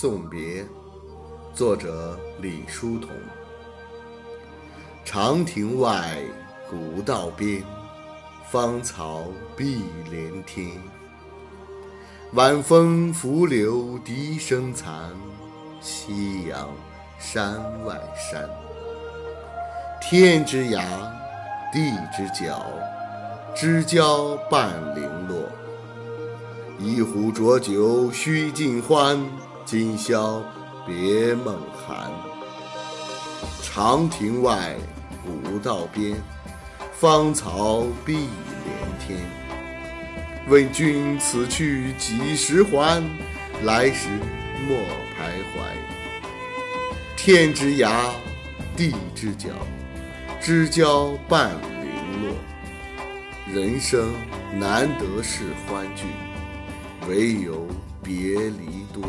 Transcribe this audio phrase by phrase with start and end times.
[0.00, 0.64] 送别，
[1.52, 3.10] 作者李叔同。
[5.04, 6.22] 长亭外，
[6.70, 7.64] 古道边，
[8.48, 9.24] 芳草
[9.56, 10.70] 碧连天。
[12.34, 15.10] 晚风拂柳笛声残，
[15.80, 16.68] 夕阳
[17.18, 18.48] 山外山。
[20.00, 20.80] 天之涯，
[21.72, 22.64] 地之角，
[23.52, 25.48] 知交半零落。
[26.78, 29.20] 一壶浊酒须尽欢，
[29.70, 30.42] 今宵
[30.86, 32.10] 别梦寒。
[33.62, 34.74] 长亭外，
[35.22, 36.16] 古道边，
[36.94, 38.14] 芳草碧
[38.64, 39.20] 连天。
[40.48, 43.04] 问君此去几时还？
[43.62, 44.08] 来时
[44.66, 44.78] 莫
[45.12, 45.60] 徘徊。
[47.14, 48.12] 天之涯，
[48.74, 49.50] 地之角，
[50.40, 52.34] 知交半零落。
[53.52, 54.14] 人生
[54.58, 56.04] 难得是欢聚，
[57.06, 57.66] 唯有
[58.02, 59.04] 别离多。